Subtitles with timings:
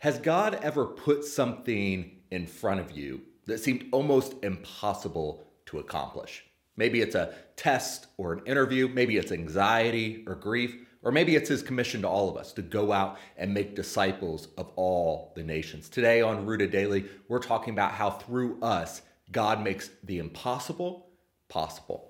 [0.00, 6.44] Has God ever put something in front of you that seemed almost impossible to accomplish?
[6.76, 11.48] Maybe it's a test or an interview, maybe it's anxiety or grief, or maybe it's
[11.48, 15.42] his commission to all of us to go out and make disciples of all the
[15.42, 15.88] nations.
[15.88, 19.02] Today on Rooted Daily, we're talking about how through us,
[19.32, 21.08] God makes the impossible
[21.48, 22.07] possible.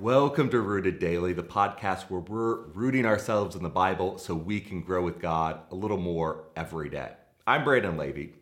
[0.00, 4.58] Welcome to Rooted Daily, the podcast where we're rooting ourselves in the Bible so we
[4.58, 7.12] can grow with God a little more every day.
[7.46, 8.32] I'm Brandon Levy,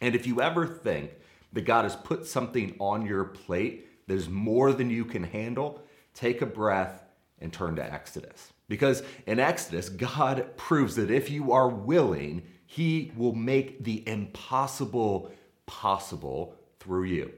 [0.00, 1.12] and if you ever think
[1.52, 5.80] that God has put something on your plate that is more than you can handle,
[6.12, 7.04] take a breath
[7.38, 8.52] and turn to Exodus.
[8.66, 15.30] Because in Exodus, God proves that if you are willing, He will make the impossible
[15.66, 17.30] possible through you.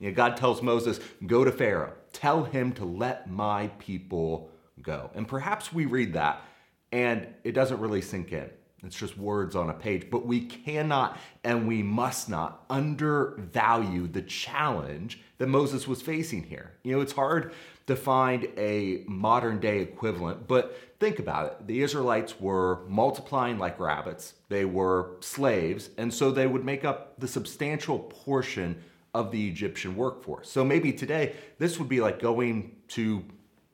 [0.00, 4.48] you know, God tells Moses, Go to Pharaoh Tell him to let my people
[4.80, 5.10] go.
[5.14, 6.42] And perhaps we read that
[6.90, 8.48] and it doesn't really sink in.
[8.84, 10.08] It's just words on a page.
[10.10, 16.72] But we cannot and we must not undervalue the challenge that Moses was facing here.
[16.82, 17.52] You know, it's hard
[17.86, 21.66] to find a modern day equivalent, but think about it.
[21.66, 27.18] The Israelites were multiplying like rabbits, they were slaves, and so they would make up
[27.20, 28.82] the substantial portion
[29.14, 30.50] of the Egyptian workforce.
[30.50, 33.24] So maybe today, this would be like going to,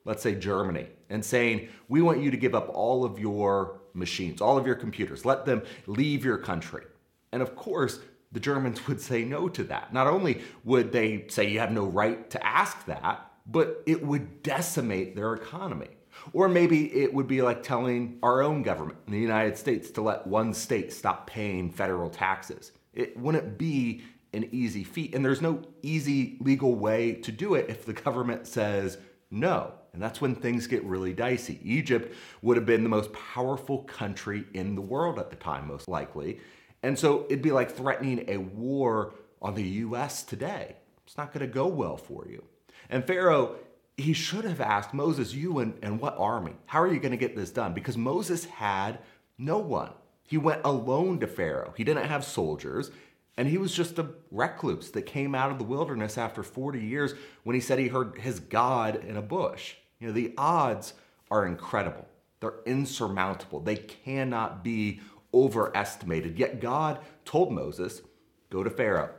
[0.05, 4.39] let's say, Germany and saying, we want you to give up all of your machines,
[4.39, 6.85] all of your computers, let them leave your country.
[7.31, 7.99] And of course,
[8.31, 9.93] the Germans would say no to that.
[9.93, 14.43] Not only would they say you have no right to ask that, but it would
[14.43, 15.89] decimate their economy.
[16.33, 20.01] Or maybe it would be like telling our own government in the United States to
[20.01, 22.71] let one state stop paying federal taxes.
[22.93, 24.03] It wouldn't be
[24.33, 25.13] an easy feat.
[25.13, 28.97] And there's no easy legal way to do it if the government says
[29.29, 29.73] no.
[29.93, 31.59] And that's when things get really dicey.
[31.63, 35.87] Egypt would have been the most powerful country in the world at the time, most
[35.87, 36.39] likely.
[36.83, 40.75] And so it'd be like threatening a war on the US today.
[41.05, 42.43] It's not going to go well for you.
[42.89, 43.55] And Pharaoh,
[43.97, 46.53] he should have asked Moses, You and, and what army?
[46.65, 47.73] How are you going to get this done?
[47.73, 48.99] Because Moses had
[49.37, 49.91] no one.
[50.23, 51.73] He went alone to Pharaoh.
[51.75, 52.91] He didn't have soldiers.
[53.37, 57.13] And he was just a recluse that came out of the wilderness after 40 years
[57.43, 59.75] when he said he heard his God in a bush.
[59.99, 60.93] You know, the odds
[61.29, 62.07] are incredible.
[62.39, 63.61] They're insurmountable.
[63.61, 64.99] They cannot be
[65.33, 66.37] overestimated.
[66.37, 68.01] Yet God told Moses,
[68.49, 69.11] Go to Pharaoh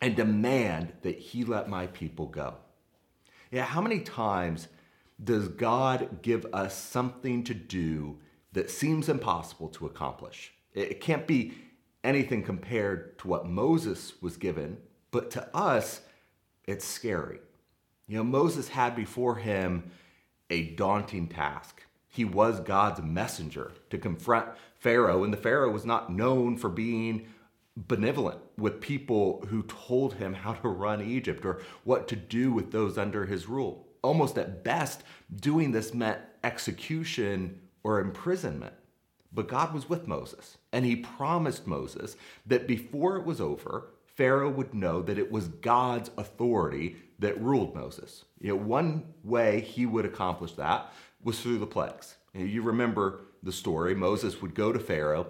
[0.00, 2.54] and demand that he let my people go.
[3.50, 4.68] Yeah, how many times
[5.22, 8.18] does God give us something to do
[8.52, 10.52] that seems impossible to accomplish?
[10.74, 11.54] It can't be
[12.08, 14.78] anything compared to what Moses was given,
[15.10, 16.00] but to us,
[16.66, 17.40] it's scary.
[18.06, 19.90] You know, Moses had before him
[20.48, 21.82] a daunting task.
[22.08, 24.48] He was God's messenger to confront
[24.80, 27.26] Pharaoh, and the Pharaoh was not known for being
[27.76, 32.72] benevolent with people who told him how to run Egypt or what to do with
[32.72, 33.86] those under his rule.
[34.02, 35.02] Almost at best,
[35.36, 38.72] doing this meant execution or imprisonment.
[39.32, 42.16] But God was with Moses, and he promised Moses
[42.46, 47.74] that before it was over, Pharaoh would know that it was God's authority that ruled
[47.74, 48.24] Moses.
[48.40, 52.16] You know, one way he would accomplish that was through the plagues.
[52.32, 53.94] You, know, you remember the story.
[53.94, 55.28] Moses would go to Pharaoh,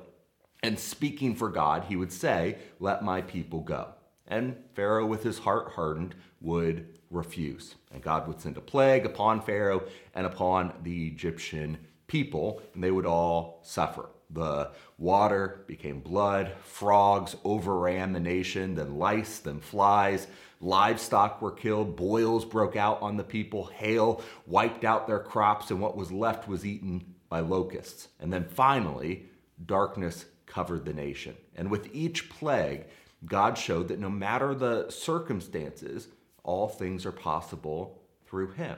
[0.63, 3.89] and speaking for God, he would say, Let my people go.
[4.27, 7.75] And Pharaoh, with his heart hardened, would refuse.
[7.93, 9.83] And God would send a plague upon Pharaoh
[10.15, 11.79] and upon the Egyptian
[12.09, 14.09] people, and they would all suffer.
[14.31, 20.27] The water became blood, frogs overran the nation, then lice, then flies,
[20.61, 25.81] livestock were killed, boils broke out on the people, hail wiped out their crops, and
[25.81, 28.09] what was left was eaten by locusts.
[28.21, 29.27] And then finally,
[29.65, 31.37] darkness covered the nation.
[31.57, 32.87] And with each plague,
[33.25, 36.09] God showed that no matter the circumstances,
[36.43, 38.77] all things are possible through Him.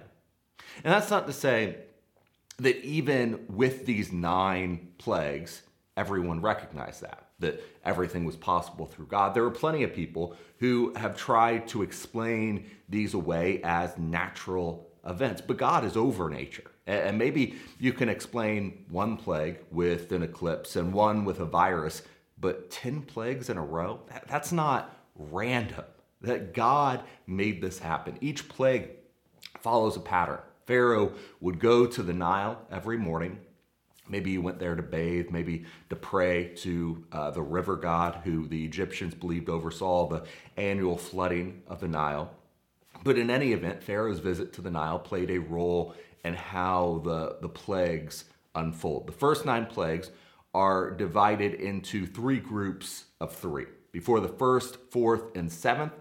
[0.85, 1.77] And that's not to say
[2.61, 5.63] that even with these nine plagues,
[5.97, 9.35] everyone recognized that, that everything was possible through God.
[9.35, 15.41] There are plenty of people who have tried to explain these away as natural events,
[15.41, 16.71] but God is over nature.
[16.87, 22.03] And maybe you can explain one plague with an eclipse and one with a virus,
[22.39, 24.01] but 10 plagues in a row?
[24.27, 25.85] That's not random.
[26.21, 28.19] That God made this happen.
[28.21, 28.91] Each plague
[29.61, 30.41] follows a pattern.
[30.71, 33.41] Pharaoh would go to the Nile every morning.
[34.09, 38.47] Maybe he went there to bathe, maybe to pray to uh, the river god who
[38.47, 40.23] the Egyptians believed oversaw the
[40.57, 42.31] annual flooding of the Nile.
[43.03, 47.39] But in any event, Pharaoh's visit to the Nile played a role in how the,
[47.41, 49.09] the plagues unfold.
[49.09, 50.13] The first nine plagues
[50.55, 53.67] are divided into three groups of three.
[53.91, 55.95] Before the first, fourth, and seventh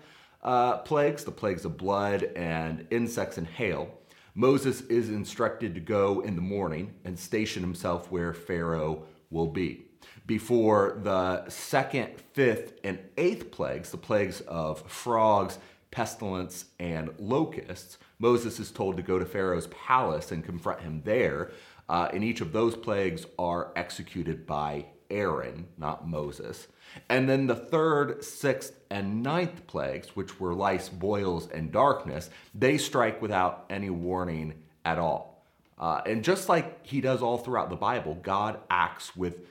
[0.43, 3.95] uh, plagues, the plagues of blood and insects and hail,
[4.39, 9.83] Moses is instructed to go in the morning and station himself where Pharaoh will be.
[10.25, 15.59] Before the second, fifth, and eighth plagues, the plagues of frogs,
[15.91, 21.51] pestilence, and locusts, Moses is told to go to Pharaoh's palace and confront him there.
[21.89, 26.69] Uh, and each of those plagues are executed by Aaron, not Moses.
[27.09, 32.77] And then the third, sixth, and ninth plagues, which were lice, boils, and darkness, they
[32.77, 34.53] strike without any warning
[34.85, 35.45] at all.
[35.77, 39.45] Uh, and just like he does all throughout the Bible, God acts with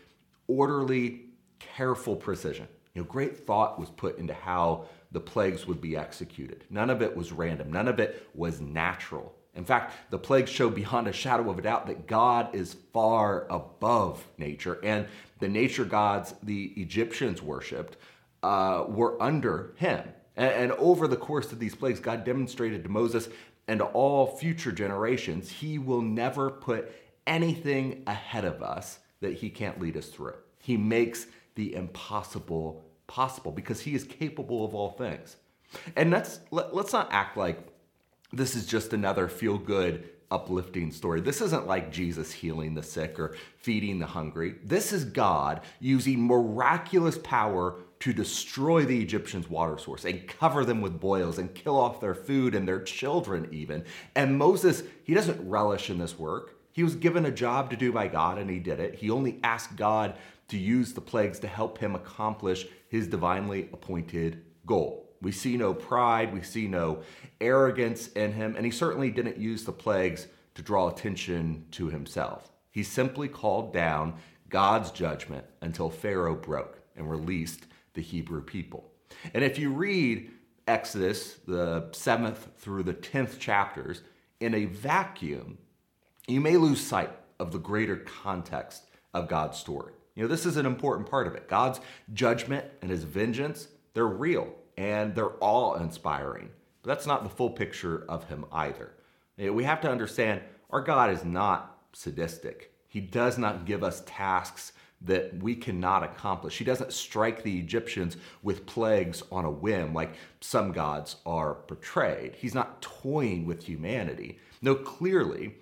[0.46, 1.26] orderly,
[1.58, 2.68] careful precision.
[2.94, 6.64] You know, great thought was put into how the plagues would be executed.
[6.68, 9.34] None of it was random, none of it was natural.
[9.54, 13.46] In fact, the plagues show beyond a shadow of a doubt that God is far
[13.50, 15.06] above nature, and
[15.38, 17.96] the nature gods the Egyptians worshipped
[18.42, 20.02] uh, were under him.
[20.36, 23.28] And, and over the course of these plagues, God demonstrated to Moses
[23.66, 26.90] and to all future generations, he will never put
[27.26, 30.34] anything ahead of us that he can't lead us through.
[30.58, 35.36] He makes the impossible possible because he is capable of all things.
[35.96, 37.58] And let's, let, let's not act like
[38.32, 41.20] this is just another feel good, uplifting story.
[41.20, 44.56] This isn't like Jesus healing the sick or feeding the hungry.
[44.62, 50.80] This is God using miraculous power to destroy the Egyptians' water source and cover them
[50.80, 53.84] with boils and kill off their food and their children, even.
[54.14, 56.54] And Moses, he doesn't relish in this work.
[56.72, 58.94] He was given a job to do by God and he did it.
[58.94, 60.14] He only asked God
[60.48, 65.07] to use the plagues to help him accomplish his divinely appointed goal.
[65.20, 67.02] We see no pride, we see no
[67.40, 72.50] arrogance in him, and he certainly didn't use the plagues to draw attention to himself.
[72.70, 74.14] He simply called down
[74.48, 78.90] God's judgment until Pharaoh broke and released the Hebrew people.
[79.34, 80.30] And if you read
[80.66, 84.02] Exodus, the seventh through the tenth chapters,
[84.40, 85.58] in a vacuum,
[86.26, 87.10] you may lose sight
[87.40, 89.92] of the greater context of God's story.
[90.14, 91.48] You know, this is an important part of it.
[91.48, 91.80] God's
[92.12, 96.48] judgment and his vengeance, they're real and they're all inspiring.
[96.82, 98.92] But that's not the full picture of him either.
[99.36, 100.40] We have to understand
[100.70, 102.72] our God is not sadistic.
[102.86, 106.58] He does not give us tasks that we cannot accomplish.
[106.58, 112.36] He doesn't strike the Egyptians with plagues on a whim like some gods are portrayed.
[112.36, 114.38] He's not toying with humanity.
[114.62, 115.56] No, clearly,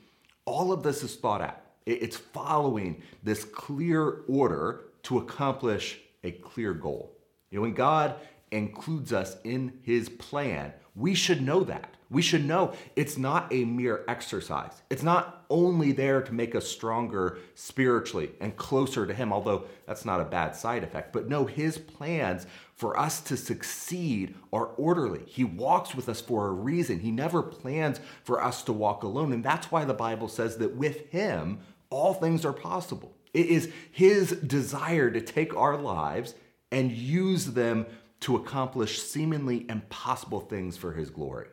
[0.45, 1.61] all of this is thought out.
[1.87, 7.17] It's following this clear order to accomplish a clear goal.
[7.51, 8.17] You know, when God
[8.57, 11.97] includes us in his plan, we should know that.
[12.09, 14.83] We should know it's not a mere exercise.
[14.91, 20.05] It's not only there to make us stronger spiritually and closer to Him, although that's
[20.05, 21.13] not a bad side effect.
[21.13, 25.23] But no, His plans for us to succeed are orderly.
[25.27, 27.01] He walks with us for a reason.
[27.01, 29.33] He never plans for us to walk alone.
[29.33, 31.59] And that's why the Bible says that with Him,
[31.91, 33.17] all things are possible.
[33.35, 36.35] It is His desire to take our lives
[36.71, 37.87] and use them
[38.27, 41.47] to accomplish seemingly impossible things for His glory.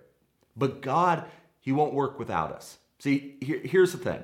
[0.58, 1.26] But God,
[1.60, 2.80] He won't work without us.
[2.98, 4.24] See, here, here's the thing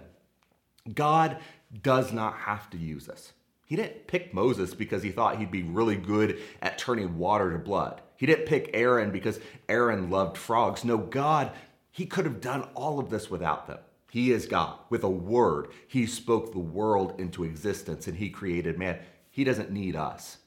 [0.91, 1.37] God
[1.83, 3.33] does not have to use us.
[3.67, 7.59] He didn't pick Moses because he thought he'd be really good at turning water to
[7.59, 8.01] blood.
[8.15, 10.83] He didn't pick Aaron because Aaron loved frogs.
[10.83, 11.51] No, God,
[11.91, 13.77] he could have done all of this without them.
[14.09, 14.79] He is God.
[14.89, 18.97] With a word, he spoke the world into existence and he created man.
[19.29, 20.37] He doesn't need us.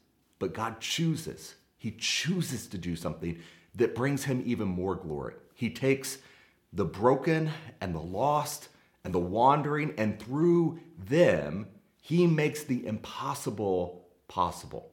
[0.41, 1.55] But God chooses.
[1.83, 3.41] He chooses to do something
[3.75, 5.35] that brings him even more glory.
[5.53, 6.19] He takes
[6.73, 8.69] the broken and the lost
[9.03, 11.67] and the wandering, and through them,
[12.01, 14.93] he makes the impossible possible.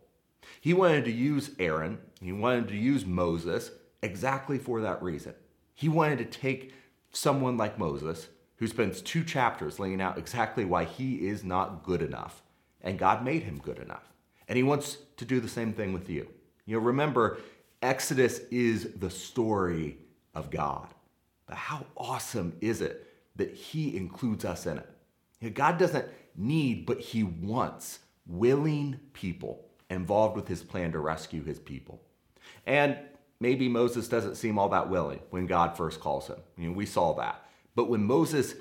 [0.62, 3.69] He wanted to use Aaron, he wanted to use Moses
[4.01, 5.36] exactly for that reason.
[5.75, 6.74] He wanted to take
[7.12, 12.01] someone like Moses, who spends two chapters laying out exactly why he is not good
[12.01, 12.41] enough,
[12.81, 14.12] and God made him good enough.
[14.48, 16.27] And he wants to do the same thing with you.
[16.69, 17.39] You know, remember,
[17.81, 19.97] Exodus is the story
[20.35, 20.88] of God.
[21.47, 23.07] But how awesome is it
[23.38, 24.88] that He includes us in it?
[25.41, 30.99] You know, God doesn't need, but He wants willing people involved with His plan to
[30.99, 32.03] rescue His people.
[32.67, 32.99] And
[33.39, 36.38] maybe Moses doesn't seem all that willing when God first calls him.
[36.55, 37.49] You know, we saw that.
[37.73, 38.53] But when Moses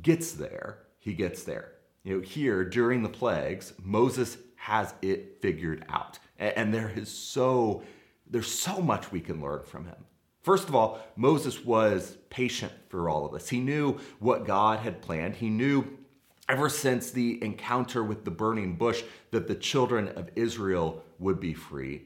[0.00, 1.72] gets there, he gets there.
[2.04, 6.20] You know, here during the plagues, Moses has it figured out.
[6.38, 7.82] And there is so
[8.30, 9.96] there's so much we can learn from him.
[10.42, 13.48] First of all, Moses was patient for all of this.
[13.48, 15.36] He knew what God had planned.
[15.36, 15.98] He knew
[16.48, 21.54] ever since the encounter with the burning bush that the children of Israel would be
[21.54, 22.02] free.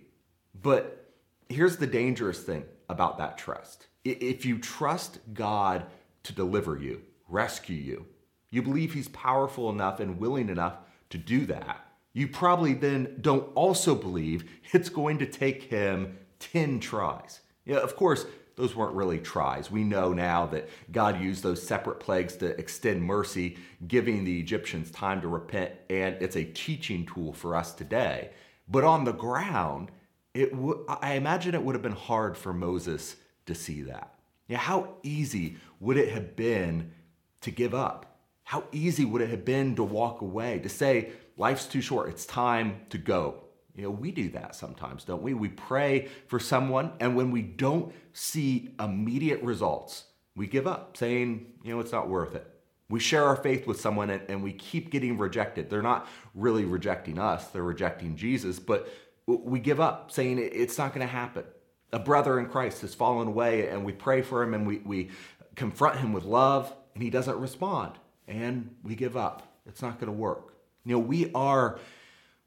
[0.60, 1.12] But
[1.48, 5.86] here's the dangerous thing about that trust if you trust God
[6.24, 8.06] to deliver you, rescue you,
[8.50, 10.74] you believe He's powerful enough and willing enough
[11.10, 16.80] to do that, you probably then don't also believe it's going to take Him 10
[16.80, 17.40] tries.
[17.64, 18.26] Yeah, of course,
[18.56, 19.70] those weren't really tries.
[19.70, 24.90] We know now that God used those separate plagues to extend mercy, giving the Egyptians
[24.90, 28.30] time to repent, and it's a teaching tool for us today.
[28.68, 29.90] But on the ground,
[30.34, 33.16] it w- I imagine it would have been hard for Moses
[33.46, 34.14] to see that.
[34.48, 36.92] Yeah, how easy would it have been
[37.40, 38.18] to give up?
[38.44, 42.24] How easy would it have been to walk away, to say, life's too short, it's
[42.24, 43.42] time to go?
[43.74, 45.34] You know, we do that sometimes, don't we?
[45.34, 50.04] We pray for someone, and when we don't see immediate results,
[50.36, 52.46] we give up, saying, you know, it's not worth it.
[52.88, 55.68] We share our faith with someone and, and we keep getting rejected.
[55.68, 58.88] They're not really rejecting us, they're rejecting Jesus, but
[59.26, 61.44] we give up, saying it's not going to happen.
[61.92, 65.10] A brother in Christ has fallen away, and we pray for him and we, we
[65.56, 67.92] confront him with love, and he doesn't respond,
[68.28, 69.58] and we give up.
[69.66, 70.51] It's not going to work.
[70.84, 71.78] You know, we are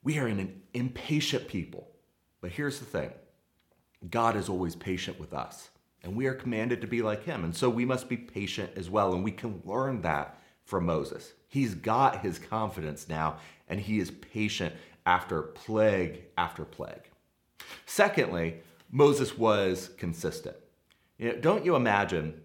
[0.03, 1.89] we are an impatient people.
[2.41, 3.11] But here's the thing
[4.09, 5.69] God is always patient with us,
[6.03, 7.43] and we are commanded to be like him.
[7.43, 9.13] And so we must be patient as well.
[9.13, 11.33] And we can learn that from Moses.
[11.47, 13.37] He's got his confidence now,
[13.67, 14.75] and he is patient
[15.05, 17.09] after plague after plague.
[17.85, 18.57] Secondly,
[18.91, 20.55] Moses was consistent.
[21.17, 22.41] You know, don't you imagine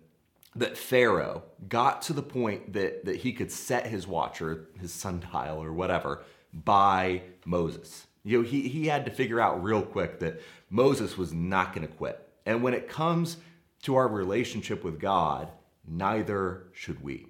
[0.56, 4.92] that Pharaoh got to the point that, that he could set his watch or his
[4.92, 8.06] sundial or whatever by Moses.
[8.24, 11.86] You know, he, he had to figure out real quick that Moses was not going
[11.86, 12.28] to quit.
[12.44, 13.36] And when it comes
[13.82, 15.50] to our relationship with God,
[15.86, 17.26] neither should we.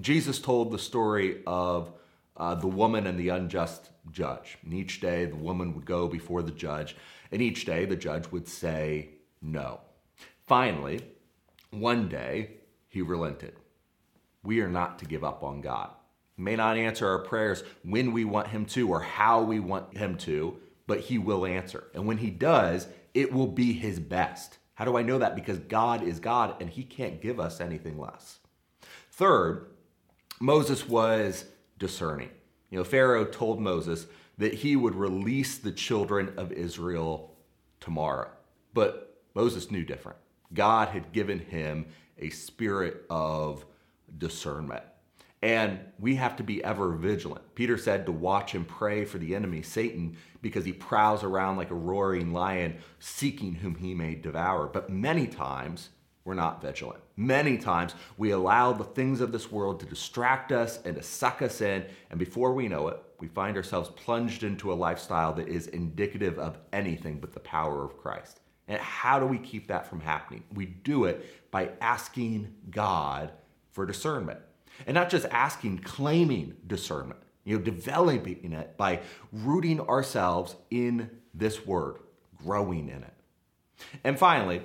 [0.00, 1.92] Jesus told the story of
[2.36, 4.58] uh, the woman and the unjust judge.
[4.62, 6.96] And each day the woman would go before the judge,
[7.30, 9.10] and each day the judge would say
[9.42, 9.80] no.
[10.46, 11.00] Finally,
[11.70, 12.56] one day
[12.88, 13.54] he relented.
[14.42, 15.90] We are not to give up on God
[16.36, 20.16] may not answer our prayers when we want him to or how we want him
[20.18, 20.56] to,
[20.86, 21.84] but he will answer.
[21.94, 24.58] And when he does, it will be his best.
[24.74, 25.34] How do I know that?
[25.34, 28.38] Because God is God and he can't give us anything less.
[29.10, 29.68] Third,
[30.38, 31.46] Moses was
[31.78, 32.30] discerning.
[32.70, 34.06] You know, Pharaoh told Moses
[34.36, 37.34] that he would release the children of Israel
[37.80, 38.28] tomorrow.
[38.74, 40.18] But Moses knew different.
[40.56, 41.86] God had given him
[42.18, 43.64] a spirit of
[44.18, 44.82] discernment.
[45.42, 47.54] And we have to be ever vigilant.
[47.54, 51.70] Peter said to watch and pray for the enemy, Satan, because he prowls around like
[51.70, 54.66] a roaring lion, seeking whom he may devour.
[54.66, 55.90] But many times,
[56.24, 57.00] we're not vigilant.
[57.16, 61.42] Many times, we allow the things of this world to distract us and to suck
[61.42, 61.84] us in.
[62.10, 66.38] And before we know it, we find ourselves plunged into a lifestyle that is indicative
[66.38, 68.40] of anything but the power of Christ.
[68.68, 70.42] And how do we keep that from happening?
[70.52, 73.32] We do it by asking God
[73.70, 74.40] for discernment.
[74.86, 79.00] And not just asking, claiming discernment, you know, developing it by
[79.32, 81.98] rooting ourselves in this word,
[82.44, 83.14] growing in it.
[84.04, 84.62] And finally,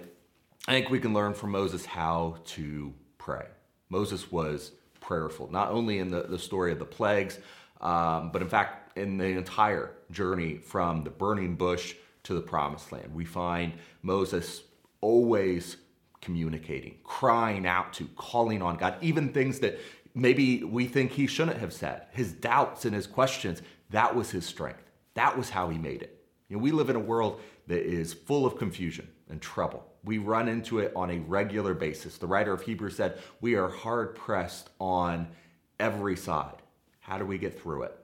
[0.67, 3.45] I think we can learn from Moses how to pray.
[3.89, 7.39] Moses was prayerful, not only in the, the story of the plagues,
[7.81, 12.91] um, but in fact, in the entire journey from the burning bush to the promised
[12.91, 13.13] land.
[13.13, 14.63] We find Moses
[15.01, 15.77] always
[16.21, 19.79] communicating, crying out to, calling on God, even things that
[20.13, 22.05] maybe we think he shouldn't have said.
[22.11, 24.91] His doubts and his questions, that was his strength.
[25.15, 26.23] That was how he made it.
[26.47, 29.85] You know, we live in a world that is full of confusion and trouble.
[30.03, 32.17] We run into it on a regular basis.
[32.17, 35.27] The writer of Hebrews said, We are hard pressed on
[35.79, 36.61] every side.
[36.99, 37.97] How do we get through it?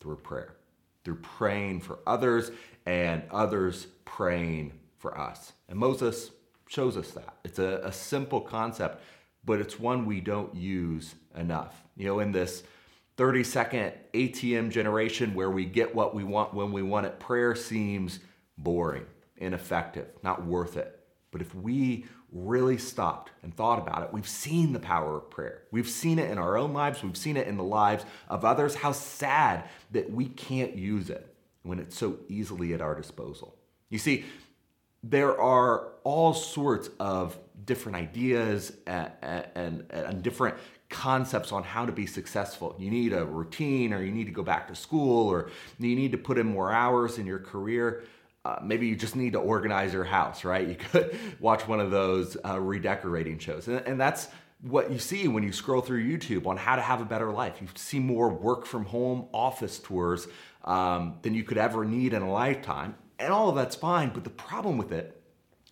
[0.00, 0.56] Through prayer,
[1.04, 2.50] through praying for others
[2.86, 5.52] and others praying for us.
[5.68, 6.30] And Moses
[6.68, 7.36] shows us that.
[7.44, 9.02] It's a, a simple concept
[9.44, 11.82] but it's one we don't use enough.
[11.96, 12.62] You know, in this
[13.16, 17.54] 30 second ATM generation where we get what we want when we want it, prayer
[17.54, 18.20] seems
[18.56, 19.06] boring,
[19.36, 20.98] ineffective, not worth it.
[21.30, 25.62] But if we really stopped and thought about it, we've seen the power of prayer.
[25.70, 28.74] We've seen it in our own lives, we've seen it in the lives of others.
[28.74, 33.56] How sad that we can't use it when it's so easily at our disposal.
[33.90, 34.24] You see,
[35.02, 40.56] there are all sorts of different ideas and, and, and, different
[40.88, 42.74] concepts on how to be successful.
[42.78, 46.12] You need a routine, or you need to go back to school, or you need
[46.12, 48.02] to put in more hours in your career.
[48.44, 50.66] Uh, maybe you just need to organize your house, right?
[50.66, 53.68] You could watch one of those uh, redecorating shows.
[53.68, 54.28] And, and that's
[54.62, 57.60] what you see when you scroll through YouTube on how to have a better life.
[57.60, 60.26] You see more work from home office tours
[60.64, 62.94] um, than you could ever need in a lifetime.
[63.18, 64.10] And all of that's fine.
[64.12, 65.20] But the problem with it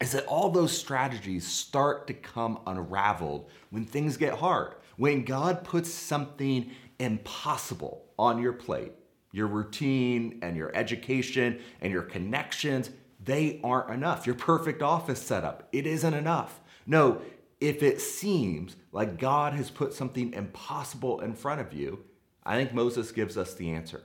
[0.01, 4.75] is that all those strategies start to come unraveled when things get hard.
[4.97, 8.93] When God puts something impossible on your plate,
[9.33, 12.91] your routine and your education and your connections,
[13.23, 14.27] they aren't enough.
[14.27, 16.61] Your perfect office setup, it isn't enough.
[16.87, 17.21] No,
[17.61, 22.05] if it seems like God has put something impossible in front of you,
[22.45, 24.03] I think Moses gives us the answer.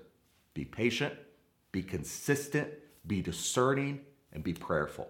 [0.53, 1.13] Be patient,
[1.72, 2.70] be consistent,
[3.08, 4.01] be discerning,
[4.34, 5.10] and be prayerful.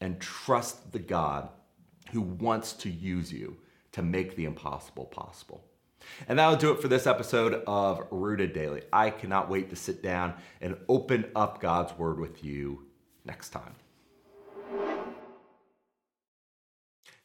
[0.00, 1.48] And trust the God
[2.12, 3.56] who wants to use you
[3.92, 5.64] to make the impossible possible.
[6.28, 8.82] And that'll do it for this episode of Rooted Daily.
[8.92, 12.86] I cannot wait to sit down and open up God's Word with you
[13.24, 13.74] next time.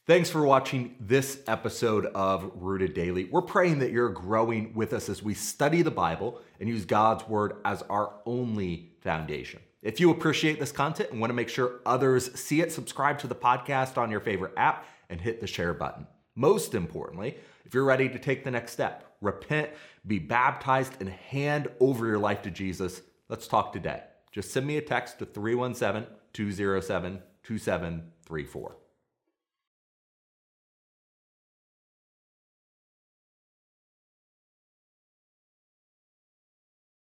[0.07, 3.25] Thanks for watching this episode of Rooted Daily.
[3.25, 7.27] We're praying that you're growing with us as we study the Bible and use God's
[7.27, 9.59] Word as our only foundation.
[9.83, 13.27] If you appreciate this content and want to make sure others see it, subscribe to
[13.27, 16.07] the podcast on your favorite app and hit the share button.
[16.35, 17.37] Most importantly,
[17.71, 19.69] if you're ready to take the next step, repent,
[20.05, 24.03] be baptized, and hand over your life to Jesus, let's talk today.
[24.29, 28.80] Just send me a text to 317 207 2734.